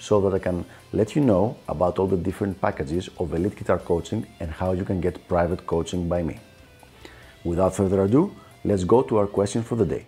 [0.00, 3.78] so that I can let you know about all the different packages of elite guitar
[3.78, 6.38] coaching and how you can get private coaching by me.
[7.44, 10.06] Without further ado, let's go to our question for the day.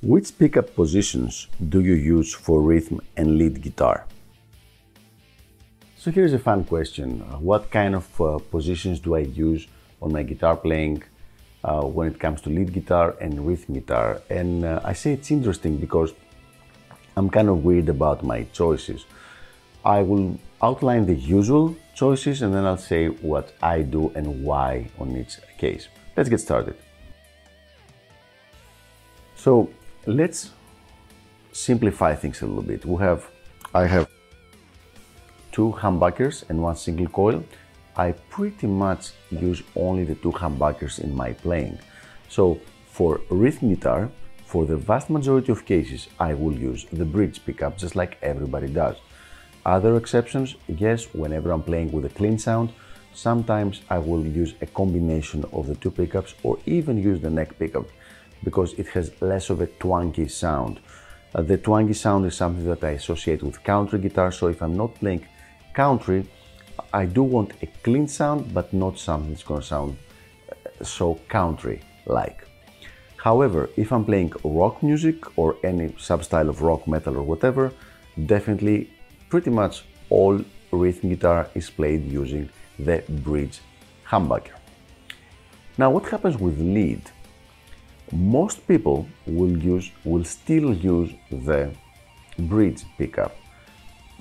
[0.00, 4.06] Which pickup positions do you use for rhythm and lead guitar?
[5.96, 7.18] So here's a fun question.
[7.40, 9.66] What kind of uh, positions do I use
[10.00, 11.02] on my guitar playing
[11.64, 14.22] uh, when it comes to lead guitar and rhythm guitar?
[14.30, 16.14] And uh, I say it's interesting because
[17.18, 19.04] I'm kind of weird about my choices.
[19.84, 24.88] I will outline the usual choices and then I'll say what I do and why
[25.00, 25.88] on each case.
[26.16, 26.76] Let's get started.
[29.34, 29.68] So
[30.06, 30.50] let's
[31.52, 32.84] simplify things a little bit.
[32.84, 33.28] We have,
[33.74, 34.08] I have
[35.50, 37.42] two humbuckers and one single coil.
[37.96, 41.78] I pretty much use only the two humbuckers in my playing.
[42.28, 44.08] So for rhythm guitar,
[44.48, 48.68] for the vast majority of cases, I will use the bridge pickup just like everybody
[48.68, 48.96] does.
[49.66, 52.72] Other exceptions, yes, whenever I'm playing with a clean sound,
[53.12, 57.58] sometimes I will use a combination of the two pickups or even use the neck
[57.58, 57.88] pickup
[58.42, 60.80] because it has less of a twangy sound.
[61.34, 64.78] Uh, the twangy sound is something that I associate with country guitar, so if I'm
[64.78, 65.26] not playing
[65.74, 66.24] country,
[66.94, 69.98] I do want a clean sound, but not something that's gonna sound
[70.50, 72.47] uh, so country like.
[73.18, 77.72] However, if I'm playing rock music or any substyle of rock, metal, or whatever,
[78.26, 78.90] definitely
[79.28, 80.40] pretty much all
[80.72, 83.60] rhythm guitar is played using the bridge
[84.06, 84.56] humbucker.
[85.76, 87.02] Now, what happens with lead?
[88.12, 91.70] most people will use will still use the
[92.38, 93.36] bridge pickup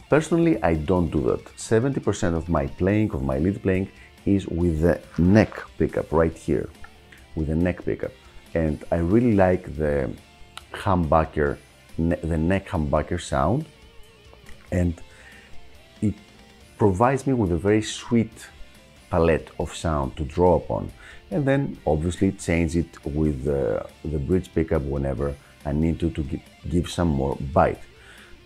[0.10, 3.90] personally i don't do that 70% of my playing of my lead playing
[4.26, 6.70] is with the neck pickup right here
[7.36, 8.12] with the neck pickup
[8.54, 10.10] and i really like the
[10.72, 11.58] humbucker
[11.98, 13.66] the neck humbucker sound
[14.72, 15.02] and
[16.02, 16.14] it
[16.78, 18.48] provides me with a very sweet
[19.10, 20.92] palette of sound to draw upon
[21.32, 26.24] and then obviously change it with the, the bridge pickup whenever I need to, to
[26.70, 27.82] give some more bite.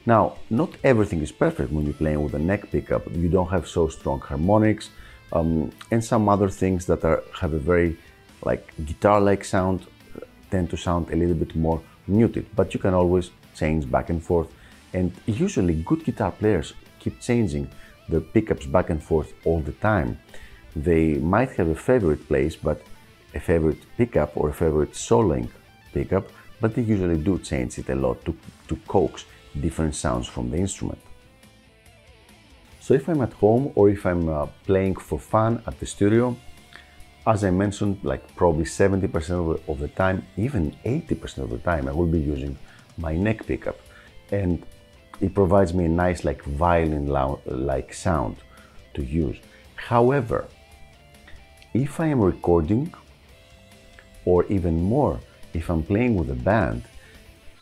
[0.06, 3.04] Now, not everything is perfect when you're playing with a neck pickup.
[3.16, 4.90] You don't have so strong harmonics
[5.32, 7.98] um, and some other things that are have a very
[8.44, 9.88] like guitar-like sound
[10.50, 14.24] tend to sound a little bit more muted, but you can always change back and
[14.24, 14.50] forth.
[14.94, 17.70] And usually good guitar players keep changing
[18.10, 20.20] the pickups back and forth all the time
[20.76, 22.82] they might have a favorite place, but
[23.34, 25.50] a favorite pickup or a favorite soloing
[25.94, 26.30] pickup,
[26.60, 28.36] but they usually do change it a lot to,
[28.68, 29.26] to coax
[29.60, 31.00] different sounds from the instrument.
[32.80, 36.36] So if I'm at home or if I'm uh, playing for fun at the studio,
[37.28, 41.92] as I mentioned, like probably 70% of the, time, even 80% of the time, I
[41.92, 42.58] will be using
[42.98, 43.80] my neck pickup.
[44.32, 44.66] And
[45.20, 47.08] it provides me a nice like violin
[47.46, 48.38] like sound
[48.96, 49.38] to use.
[49.76, 50.48] However,
[51.74, 52.94] if I am recording,
[54.26, 55.20] or even more,
[55.54, 56.84] if I'm playing with a band,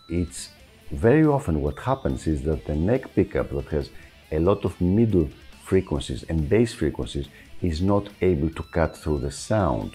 [0.10, 0.50] it's
[0.92, 3.90] very often what happens is that the neck pickup that has
[4.32, 5.30] a lot of middle
[5.72, 7.28] frequencies and bass frequencies
[7.62, 9.92] is not able to cut through the sound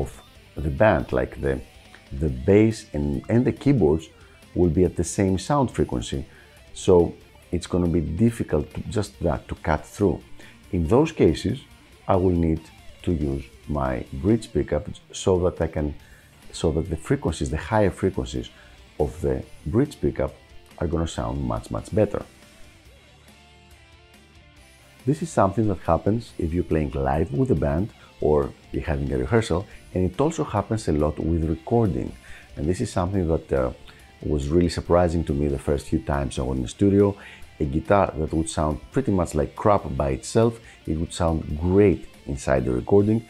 [0.00, 0.08] of
[0.66, 1.54] the band like the
[2.22, 4.06] the bass and, and the keyboards
[4.54, 6.20] will be at the same sound frequency
[6.84, 7.14] so
[7.54, 10.18] it's going to be difficult to just that to cut through
[10.76, 11.56] in those cases
[12.14, 12.62] i will need
[13.06, 15.94] to use my bridge pickup so that I can,
[16.52, 18.50] so that the frequencies, the higher frequencies
[18.98, 20.34] of the bridge pickup
[20.78, 22.24] are going to sound much, much better.
[25.06, 29.12] This is something that happens if you're playing live with a band or you're having
[29.12, 29.64] a rehearsal,
[29.94, 32.12] and it also happens a lot with recording.
[32.56, 33.70] And this is something that uh,
[34.22, 37.16] was really surprising to me the first few times I was in the studio.
[37.60, 42.08] A guitar that would sound pretty much like crap by itself, it would sound great
[42.26, 43.24] inside the recording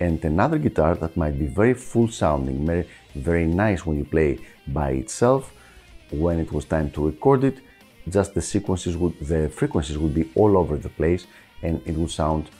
[0.00, 4.38] and another guitar that might be very full sounding, very, very nice when you play
[4.66, 5.52] by itself.
[6.10, 7.58] When it was time to record it,
[8.08, 11.26] just the sequences would, the frequencies would be all over the place
[11.62, 12.50] and it would sound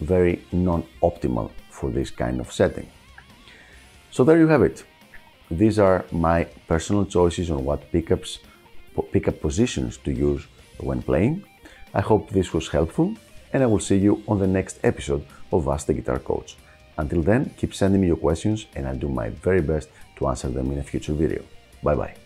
[0.00, 2.88] very non-optimal for this kind of setting.
[4.10, 4.84] So there you have it.
[5.50, 8.38] These are my personal choices on what pickups,
[9.12, 10.46] pickup positions to use
[10.78, 11.44] when playing.
[11.94, 13.14] I hope this was helpful
[13.52, 16.56] and I will see you on the next episode of Ask the Guitar Coach.
[16.98, 20.48] Until then, keep sending me your questions and I'll do my very best to answer
[20.48, 21.42] them in a future video.
[21.82, 22.21] Bye bye.